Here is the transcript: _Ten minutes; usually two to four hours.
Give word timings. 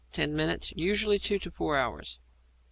_Ten 0.11 0.35
minutes; 0.35 0.73
usually 0.75 1.19
two 1.19 1.37
to 1.37 1.51
four 1.51 1.77
hours. 1.77 2.17